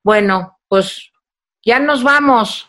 [0.02, 1.12] Bueno, pues
[1.64, 2.68] ya nos vamos.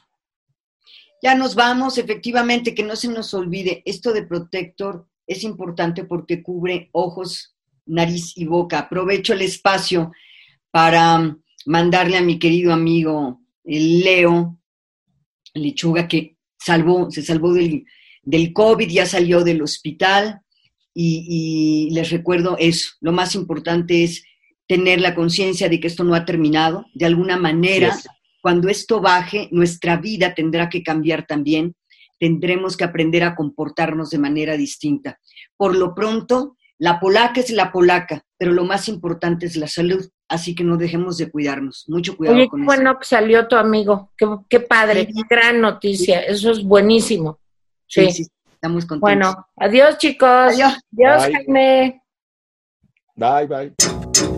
[1.23, 6.43] Ya nos vamos, efectivamente, que no se nos olvide, esto de Protector es importante porque
[6.43, 7.55] cubre ojos,
[7.85, 8.79] nariz y boca.
[8.79, 10.11] Aprovecho el espacio
[10.69, 14.59] para mandarle a mi querido amigo Leo
[15.53, 17.85] Lechuga, que salvó, se salvó del,
[18.21, 20.41] del COVID, ya salió del hospital.
[20.93, 24.25] Y, les recuerdo eso, lo más importante es
[24.67, 26.85] tener la conciencia de que esto no ha terminado.
[26.93, 27.97] De alguna manera,
[28.43, 31.75] cuando esto baje, nuestra vida tendrá que cambiar también.
[32.19, 35.17] Tendremos que aprender a comportarnos de manera distinta.
[35.55, 40.05] Por lo pronto, la polaca es la polaca, pero lo más importante es la salud.
[40.27, 41.85] Así que no dejemos de cuidarnos.
[41.87, 44.11] Mucho cuidado Oye, con qué bueno que salió tu amigo.
[44.49, 46.19] Qué, padre, gran noticia.
[46.19, 47.39] Eso es buenísimo.
[47.87, 48.11] Sí.
[48.11, 48.27] sí.
[48.51, 48.99] estamos contentos.
[48.99, 50.27] Bueno, adiós chicos.
[50.27, 50.81] Adiós.
[50.91, 52.03] Adiós, Jaime.
[53.15, 54.32] Bye, bye.